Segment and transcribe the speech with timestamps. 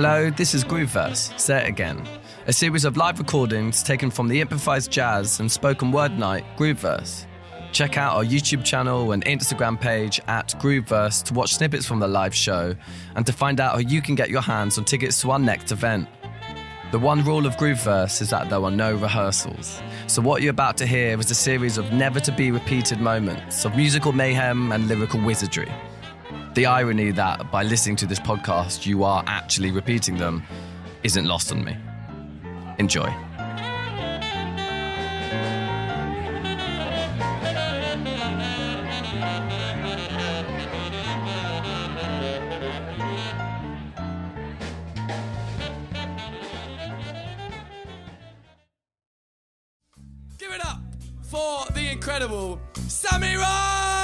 [0.00, 2.06] Hello, this is Grooveverse, Say It Again,
[2.46, 7.26] a series of live recordings taken from the improvised jazz and spoken word night Grooveverse.
[7.72, 12.06] Check out our YouTube channel and Instagram page at Grooveverse to watch snippets from the
[12.06, 12.76] live show
[13.16, 15.72] and to find out how you can get your hands on tickets to our next
[15.72, 16.06] event.
[16.92, 19.82] The one rule of Grooveverse is that there are no rehearsals.
[20.06, 23.64] So, what you're about to hear is a series of never to be repeated moments
[23.64, 25.72] of musical mayhem and lyrical wizardry.
[26.58, 30.42] The irony that by listening to this podcast you are actually repeating them
[31.04, 31.76] isn't lost on me.
[32.80, 33.06] Enjoy.
[50.38, 50.80] Give it up
[51.22, 53.97] for the incredible Sammy Rhymes!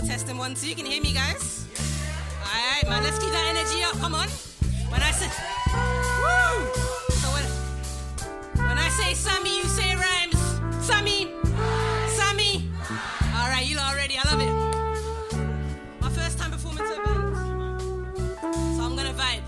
[0.00, 0.54] Yo, testing one.
[0.54, 1.66] Can you hear me, guys?
[2.42, 3.98] Alright, man, let's keep that energy up.
[3.98, 4.28] Come on.
[4.88, 5.26] When I say,
[6.22, 6.66] woo!
[7.16, 7.44] So when,
[8.66, 10.84] when I say Sammy, you say rhymes.
[10.84, 11.32] Sammy!
[12.08, 12.70] Sammy!
[13.34, 14.16] Alright, you lot are ready.
[14.18, 14.52] I love it.
[16.00, 18.36] My first time performing to band.
[18.76, 19.42] So I'm gonna vibe.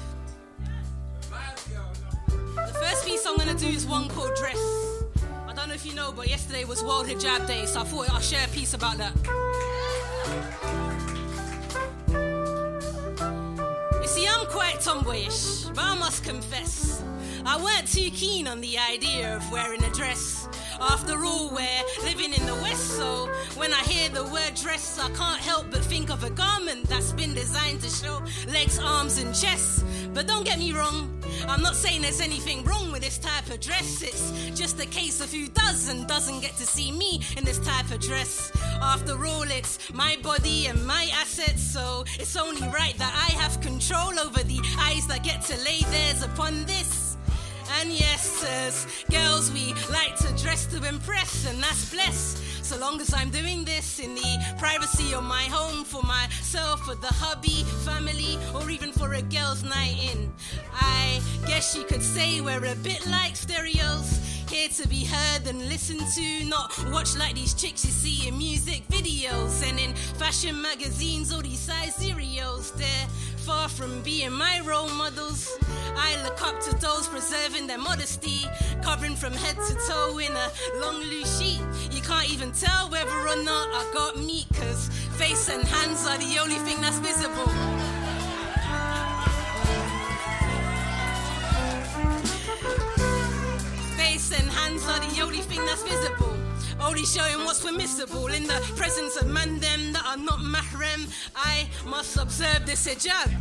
[2.56, 4.58] The first piece I'm gonna do is one called Dress.
[5.48, 8.10] I don't know if you know, but yesterday was World Hijab Day, so I thought
[8.10, 9.12] I'll share a piece about that.
[14.00, 17.02] You see, I'm quite tomboyish, but I must confess,
[17.44, 20.48] I weren't too keen on the idea of wearing a dress.
[20.80, 25.08] After all, we're living in the West, so when I hear the word dress, I
[25.10, 29.34] can't help but think of a garment that's been designed to show legs, arms, and
[29.34, 29.84] chest.
[30.14, 31.11] But don't get me wrong,
[31.48, 34.02] I'm not saying there's anything wrong with this type of dress.
[34.02, 37.58] It's just a case of who does and doesn't get to see me in this
[37.58, 38.52] type of dress.
[38.80, 43.60] After all, it's my body and my assets, so it's only right that I have
[43.60, 47.16] control over the eyes that get to lay theirs upon this.
[47.80, 52.38] And yes, as girls, we like to dress to impress, and that's blessed.
[52.72, 56.94] So long as I'm doing this in the privacy of my home for myself, for
[56.94, 60.32] the hubby, family, or even for a girl's night in.
[60.72, 64.20] I guess you could say we're a bit like stereos.
[64.48, 68.38] Here to be heard and listened to, not watch like these chicks you see in
[68.38, 72.70] music videos and in fashion magazines, all these size cereals.
[72.72, 75.58] They're far from being my role models.
[75.96, 78.46] I look up to those preserving their modesty,
[78.82, 80.50] covering from head to toe in a
[80.80, 81.60] long loose sheet.
[82.12, 86.38] Can't even tell whether or not I got meat, cause face and hands are the
[86.42, 87.46] only thing that's visible.
[93.96, 96.36] Face and hands are the only thing that's visible.
[96.80, 101.10] Only showing what's permissible in the presence of man them that are not mahram.
[101.34, 103.32] I must observe this hijab.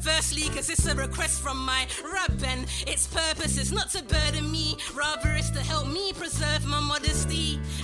[0.00, 4.50] Firstly, cause it's a request from my rab and its purpose is not to burden
[4.50, 7.07] me, rather it's to help me preserve my modesty.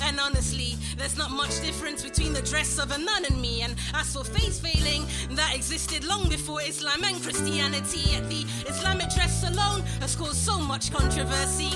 [0.06, 3.62] And honestly, there's not much difference between the dress of a nun and me.
[3.62, 8.00] And as for face veiling, that existed long before Islam and Christianity.
[8.10, 11.70] Yet the Islamic dress alone has caused so much controversy.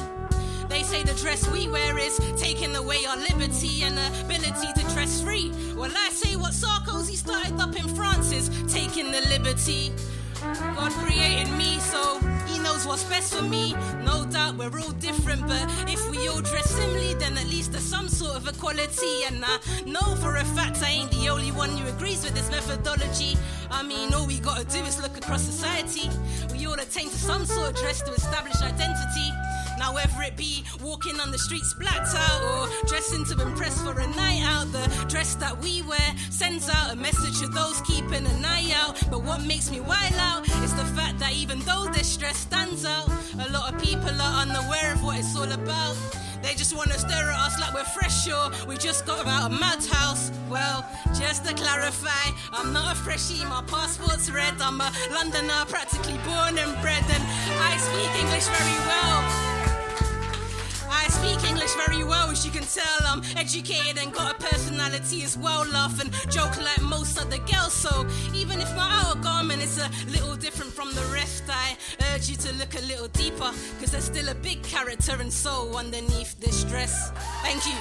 [0.69, 5.23] They say the dress we wear is taking away our liberty and ability to dress
[5.23, 5.51] free.
[5.75, 9.93] Well, I say what Sarkozy started up in France is taking the liberty.
[10.77, 12.21] God created me, so
[14.57, 18.35] We're all different, but if we all dress similarly, then at least there's some sort
[18.37, 19.25] of equality.
[19.27, 22.51] And I know for a fact I ain't the only one who agrees with this
[22.51, 23.37] methodology.
[23.71, 26.09] I mean, all we gotta do is look across society.
[26.51, 29.31] We all attain to some sort of dress to establish identity.
[29.79, 33.93] Now, whether it be walking on the streets blacked out or dressing to impress for
[34.01, 38.27] a night out, the dress that we wear sends out a message to those keeping
[38.27, 38.48] an eye
[39.49, 43.09] makes me wild out is the fact that even though this dress stands out,
[43.47, 45.97] a lot of people are unaware of what it's all about.
[46.43, 49.51] They just want to stare at us like we're fresh or we just got out
[49.51, 50.31] of madhouse.
[50.51, 50.85] Well,
[51.19, 54.55] just to clarify, I'm not a freshie, my passport's red.
[54.61, 57.25] I'm a Londoner, practically born and bred, and
[57.71, 59.58] I speak English very well.
[61.29, 63.01] Speak English very well, as you can tell.
[63.05, 65.67] I'm educated and got a personality as well.
[65.67, 67.75] Laugh and joke like most other girls.
[67.75, 71.77] So even if my outer garment is a little different from the rest, I
[72.15, 73.53] urge you to look a little deeper.
[73.79, 77.13] Cause there's still a big character and soul underneath this dress.
[77.43, 77.79] Thank you.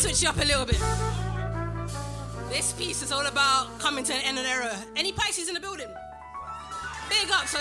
[0.00, 0.80] Switch you up a little bit.
[2.48, 4.76] This piece is all about coming to an end of an era.
[4.96, 5.88] Any Pisces in the building?
[7.08, 7.46] Big up.
[7.46, 7.58] So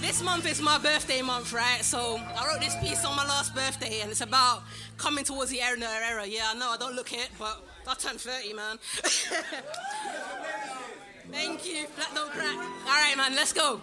[0.00, 1.82] this month is my birthday month, right?
[1.82, 4.62] So I wrote this piece on my last birthday, and it's about
[4.96, 6.26] coming towards the end of era.
[6.26, 8.78] Yeah, I know I don't look it, but I turned 30, man.
[11.30, 11.86] Thank you.
[11.94, 12.56] Black don't crack.
[12.56, 13.80] All right, man, let's go.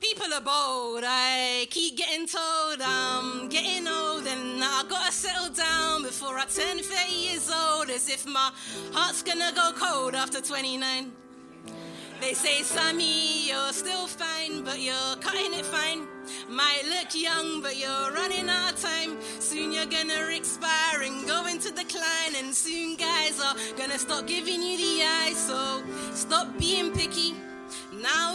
[0.00, 1.02] People are bold.
[1.04, 6.78] I keep getting told I'm getting old and I gotta settle down before I turn
[6.78, 7.90] 30 years old.
[7.90, 8.52] As if my
[8.92, 11.10] heart's gonna go cold after 29.
[12.20, 16.06] They say, Sammy, you're still fine, but you're cutting it fine.
[16.48, 19.18] Might look young, but you're running out of time.
[19.38, 24.62] Soon you're gonna expire and go into decline, and soon guys are gonna stop giving
[24.62, 25.32] you the eye.
[25.34, 26.67] So stop being.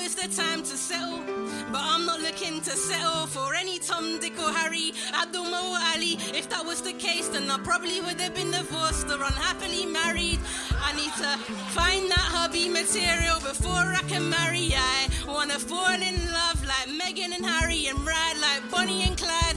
[0.03, 1.23] Is the time to settle,
[1.71, 6.17] but I'm not looking to settle for any Tom, Dick, or Harry, Abdul or Ali.
[6.35, 10.39] If that was the case, then I probably would have been divorced or unhappily married.
[10.83, 11.37] I need to
[11.71, 14.73] find that hubby material before I can marry.
[14.75, 19.55] I wanna fall in love like Meghan and Harry and ride like Bonnie and Clyde.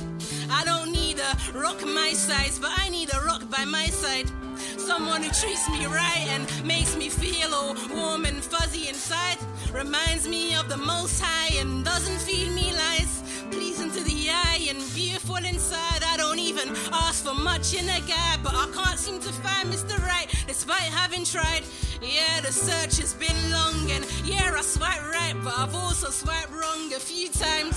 [0.48, 4.30] I don't need a rock my size, but I need a rock by my side.
[4.78, 9.38] Someone who treats me right and makes me feel all warm and fuzzy inside.
[9.76, 13.22] Reminds me of the most high and doesn't feed me lies.
[13.50, 16.02] Pleasing to the eye and beautiful inside.
[16.02, 19.68] I don't even ask for much in a guy, but I can't seem to find
[19.68, 20.02] Mr.
[20.02, 21.64] Right despite having tried.
[22.00, 26.52] Yeah, the search has been long and yeah, I swipe right, but I've also swiped
[26.52, 27.76] wrong a few times.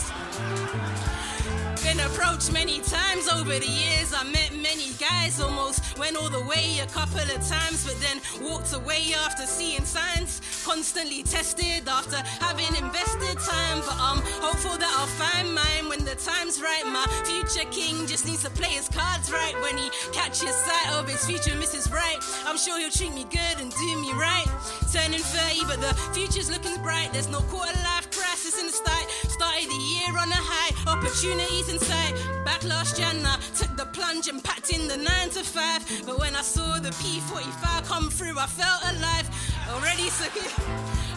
[1.90, 4.14] Been approached many times over the years.
[4.14, 8.22] I met many guys, almost went all the way a couple of times, but then
[8.48, 10.40] walked away after seeing signs.
[10.64, 16.14] Constantly tested after having invested time, but I'm hopeful that I'll find mine when the
[16.14, 16.86] time's right.
[16.86, 19.56] My future king just needs to play his cards right.
[19.64, 21.92] When he catches sight of his future Mrs.
[21.92, 24.46] Right, I'm sure he'll treat me good and do me right.
[24.94, 27.10] Turning 30, but the future's looking bright.
[27.14, 29.10] There's no quarter life crisis in the start.
[29.26, 30.59] Started the year on a high,
[30.90, 32.14] opportunities in sight.
[32.46, 36.06] Back last Jan, I took the plunge and packed in the 9 to 5.
[36.06, 39.28] But when I saw the P45 come through, I felt alive.
[39.74, 40.54] Already secured,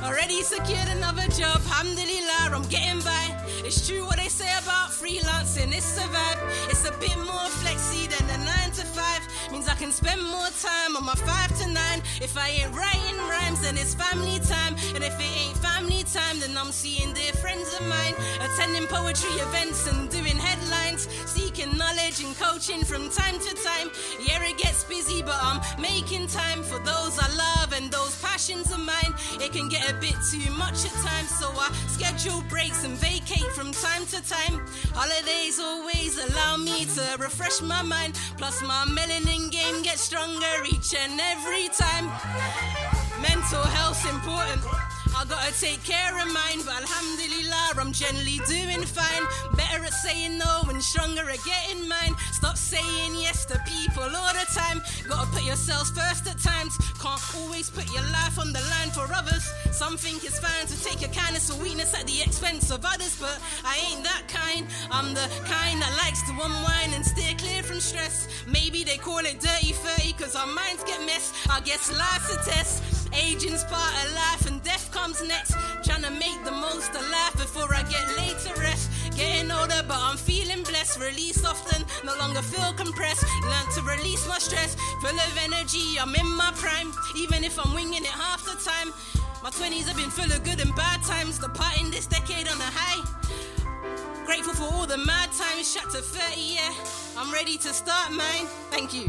[0.04, 1.56] already secured another job.
[1.72, 3.24] Alhamdulillah, I'm getting by.
[3.64, 6.40] It's true what they say about freelancing, it's a vibe.
[6.70, 9.52] It's a bit more flexy than the 9 to 5.
[9.52, 12.02] Means I can spend more time on my 5 to 9.
[12.20, 14.74] If I ain't writing rhymes, it's family time.
[14.94, 18.14] And if it ain't family time, then I'm seeing dear friends of mine.
[18.40, 21.08] Attending poetry events and doing headlines.
[21.26, 23.90] Seeking knowledge and coaching from time to time.
[24.20, 28.72] Yeah, it gets busy, but I'm making time for those I love and those passions
[28.72, 29.14] of mine.
[29.40, 33.50] It can get a bit too much at times, so I schedule breaks and vacate
[33.52, 34.66] from time to time.
[34.94, 38.18] Holidays always allow me to refresh my mind.
[38.38, 43.01] Plus, my melanin game gets stronger each and every time.
[43.22, 44.60] Mental health's important.
[45.14, 49.24] I gotta take care of mine, but alhamdulillah, I'm generally doing fine.
[49.54, 52.16] Better at saying no and stronger at getting mine.
[52.32, 54.82] Stop saying yes to people all the time.
[55.08, 56.76] Gotta put yourselves first at times.
[57.00, 59.44] Can't always put your life on the line for others.
[59.70, 63.16] Some think it's fine to take your kindness or weakness at the expense of others,
[63.20, 64.66] but I ain't that kind.
[64.90, 68.26] I'm the kind that likes to unwind and steer clear from stress.
[68.48, 71.34] Maybe they call it dirty 30 cause our minds get messed.
[71.48, 72.91] I guess life's a test.
[73.14, 75.54] Aging's part of life and death comes next.
[75.84, 78.90] Trying to make the most of life before I get laid to rest.
[79.16, 81.00] Getting older, but I'm feeling blessed.
[81.00, 83.24] Release often, no longer feel compressed.
[83.42, 84.76] Learn to release my stress.
[85.02, 86.92] Full of energy, I'm in my prime.
[87.16, 88.92] Even if I'm winging it half the time.
[89.42, 91.38] My 20s have been full of good and bad times.
[91.38, 93.02] Departing this decade on a high.
[94.24, 95.72] Grateful for all the mad times.
[95.72, 96.72] Shut to 30, yeah.
[97.18, 98.46] I'm ready to start mine.
[98.70, 99.08] Thank you.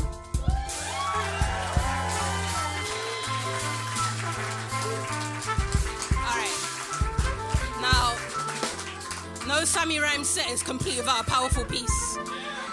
[9.63, 12.17] No Sammy Rhyme set is complete without a powerful piece.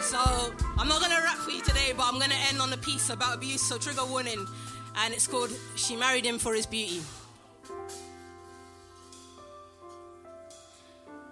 [0.00, 0.18] So,
[0.76, 3.36] I'm not gonna rap for you today, but I'm gonna end on a piece about
[3.36, 4.44] abuse, so trigger warning.
[4.96, 7.00] And it's called She Married Him for His Beauty.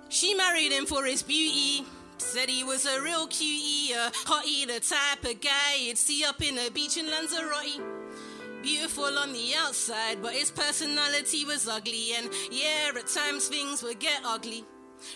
[0.08, 1.84] She married him for his beauty.
[2.18, 6.40] Said he was a real cutie, a hottie, the type of guy you'd see up
[6.40, 7.82] in a beach in Lanzarote.
[8.62, 13.98] Beautiful on the outside, but his personality was ugly, and yeah, at times things would
[13.98, 14.64] get ugly.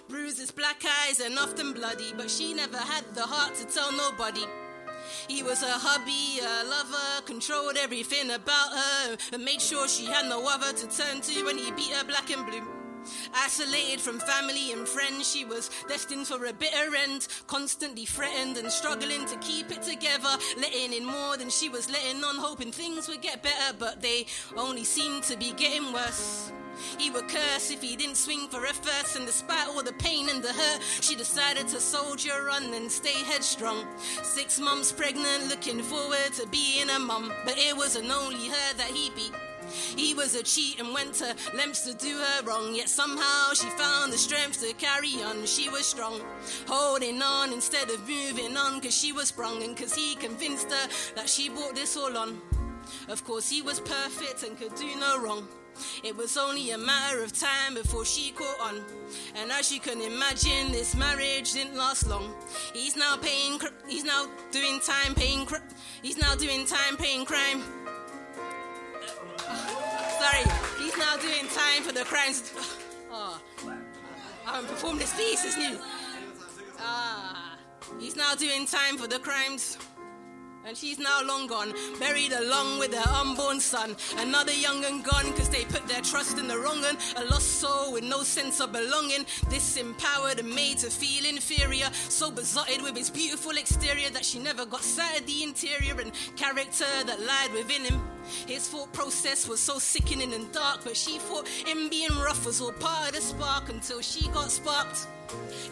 [0.08, 4.44] Bruises, black eyes, and often bloody, but she never had the heart to tell nobody.
[5.28, 10.26] He was her hubby, a lover, controlled everything about her, and made sure she had
[10.26, 12.62] no other to turn to when he beat her black and blue.
[13.34, 17.26] Isolated from family and friends, she was destined for a bitter end.
[17.46, 20.38] Constantly threatened and struggling to keep it together.
[20.56, 24.26] Letting in more than she was letting on, hoping things would get better, but they
[24.56, 26.52] only seemed to be getting worse.
[26.98, 30.28] He would curse if he didn't swing for her first, and despite all the pain
[30.28, 33.86] and the hurt, she decided to soldier on and stay headstrong.
[34.22, 38.90] Six months pregnant, looking forward to being a mum, but it wasn't only her that
[38.90, 39.32] he beat.
[39.96, 42.74] He was a cheat and went to lengths to do her wrong.
[42.74, 45.46] Yet somehow she found the strength to carry on.
[45.46, 46.20] She was strong,
[46.66, 48.80] holding on instead of moving on.
[48.80, 52.40] Cause she was sprung and cause he convinced her that she brought this all on.
[53.08, 55.48] Of course, he was perfect and could do no wrong.
[56.02, 58.82] It was only a matter of time before she caught on.
[59.36, 62.34] And as you can imagine, this marriage didn't last long.
[62.72, 65.64] He's now paying, cr- he's now doing time paying, cr-
[66.02, 67.62] he's now doing time paying crime.
[70.20, 70.44] Sorry,
[70.78, 72.52] he's now doing time for the crimes.
[73.10, 73.40] Oh,
[74.46, 75.78] I haven't performed this piece, it's new.
[76.80, 77.56] Ah,
[78.00, 79.78] he's now doing time for the crimes.
[80.64, 83.96] And she's now long gone, buried along with her unborn son.
[84.18, 86.96] Another young and gone, cause they put their trust in the wrong one.
[87.16, 89.24] A lost soul with no sense of belonging.
[89.50, 91.88] Disempowered and made to feel inferior.
[91.92, 96.12] So besotted with his beautiful exterior that she never got sight of the interior and
[96.36, 98.00] character that lied within him.
[98.46, 102.60] His thought process was so sickening and dark, but she thought him being rough was
[102.60, 105.08] all part of the spark until she got sparked.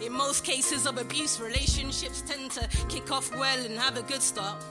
[0.01, 4.21] In most cases of abuse, relationships tend to kick off well and have a good
[4.21, 4.61] start.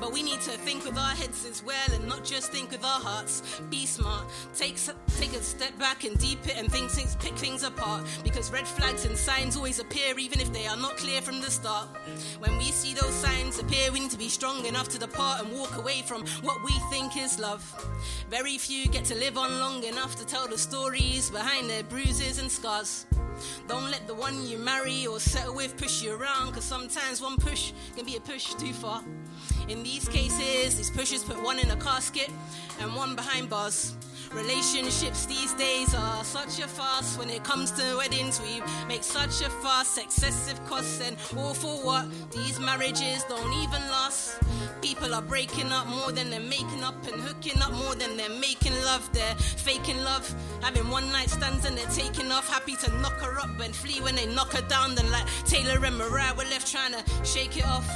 [0.00, 2.84] But we need to think with our heads as well and not just think with
[2.84, 3.60] our hearts.
[3.70, 4.26] Be smart.
[4.54, 4.78] Take,
[5.18, 8.04] take a step back and deep it and think things, pick things apart.
[8.22, 11.50] Because red flags and signs always appear even if they are not clear from the
[11.50, 11.88] start.
[12.38, 15.52] When we see those signs appear, we need to be strong enough to depart and
[15.52, 17.62] walk away from what we think is love.
[18.30, 22.38] Very few get to live on long enough to tell the stories behind their bruises
[22.38, 23.06] and scars.
[23.68, 27.36] Don't let the one you marry or settle with push you around, cause sometimes one
[27.36, 29.02] push can be a push too far.
[29.68, 32.30] In these cases, these pushers put one in a casket
[32.80, 33.96] and one behind bars.
[34.32, 37.18] Relationships these days are such a farce.
[37.18, 41.76] When it comes to weddings, we make such a fuss, excessive costs, and all for
[41.84, 42.06] what?
[42.30, 44.38] These marriages don't even last.
[44.80, 48.38] People are breaking up more than they're making up and hooking up more than they're
[48.40, 49.08] making love.
[49.12, 52.48] They're faking love, having one night stands and they're taking off.
[52.48, 54.94] Happy to knock her up and flee when they knock her down.
[54.94, 57.86] Then, like Taylor and Mariah, we're left trying to shake it off.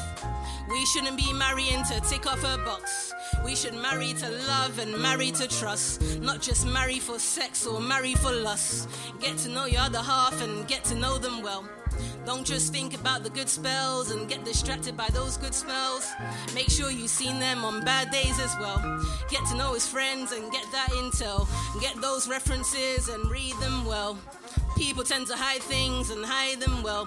[0.73, 3.13] We shouldn't be marrying to tick off a box.
[3.45, 6.01] We should marry to love and marry to trust.
[6.21, 8.89] Not just marry for sex or marry for lust.
[9.21, 11.69] Get to know your other half and get to know them well.
[12.25, 16.11] Don't just think about the good spells and get distracted by those good spells.
[16.55, 18.81] Make sure you've seen them on bad days as well.
[19.29, 21.47] Get to know his friends and get that intel.
[21.83, 24.17] Get those references and read them well.
[24.79, 27.07] People tend to hide things and hide them well.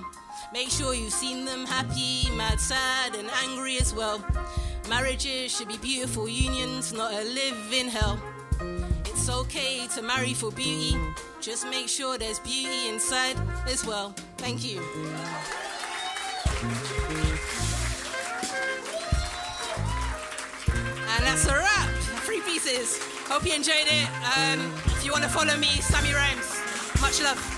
[0.54, 4.24] Make sure you've seen them happy, mad, sad, and angry as well.
[4.90, 8.20] Marriages should be beautiful unions, not a living hell.
[9.06, 10.96] It's okay to marry for beauty,
[11.42, 13.36] just make sure there's beauty inside
[13.68, 14.14] as well.
[14.38, 14.80] Thank you.
[21.16, 21.90] And that's a wrap.
[22.26, 23.00] Three pieces.
[23.28, 24.08] Hope you enjoyed it.
[24.38, 26.62] Um, if you want to follow me, Sammy Rhymes.
[27.02, 27.55] Much love.